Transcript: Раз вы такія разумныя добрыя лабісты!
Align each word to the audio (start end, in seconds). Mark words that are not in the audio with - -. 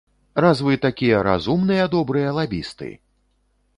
Раз 0.43 0.61
вы 0.67 0.77
такія 0.85 1.19
разумныя 1.29 1.83
добрыя 1.97 2.33
лабісты! 2.39 2.91